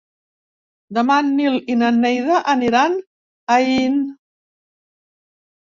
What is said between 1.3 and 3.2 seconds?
Nil i na Neida aniran a